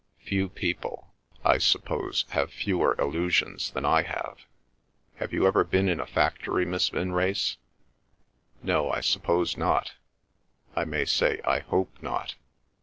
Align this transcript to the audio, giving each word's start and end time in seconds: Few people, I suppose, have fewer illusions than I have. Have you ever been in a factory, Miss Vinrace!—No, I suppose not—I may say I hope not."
Few 0.25 0.49
people, 0.49 1.13
I 1.45 1.59
suppose, 1.59 2.25
have 2.29 2.51
fewer 2.51 2.95
illusions 2.99 3.69
than 3.69 3.85
I 3.85 4.01
have. 4.01 4.39
Have 5.17 5.31
you 5.31 5.45
ever 5.45 5.63
been 5.63 5.87
in 5.87 5.99
a 5.99 6.07
factory, 6.07 6.65
Miss 6.65 6.89
Vinrace!—No, 6.89 8.89
I 8.89 9.01
suppose 9.01 9.57
not—I 9.57 10.85
may 10.85 11.05
say 11.05 11.39
I 11.45 11.59
hope 11.59 11.95
not." 12.01 12.33